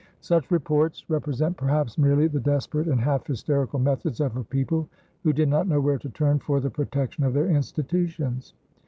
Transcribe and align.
Such 0.21 0.49
reports 0.49 1.05
represent 1.09 1.57
perhaps 1.57 1.95
merely 1.99 2.25
the 2.25 2.39
desperate 2.39 2.87
and 2.87 2.99
half 2.99 3.27
hysterical 3.27 3.77
methods 3.77 4.19
of 4.19 4.35
a 4.35 4.43
people 4.43 4.89
who 5.23 5.31
did 5.31 5.47
not 5.47 5.67
know 5.67 5.79
where 5.79 5.99
to 5.99 6.09
turn 6.09 6.39
for 6.39 6.59
the 6.59 6.71
protection 6.71 7.23
of 7.23 7.35
their 7.35 7.51
institutions. 7.51 8.55